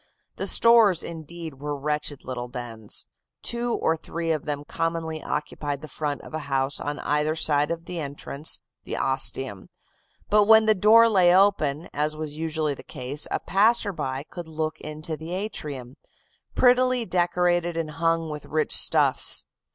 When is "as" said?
11.93-12.17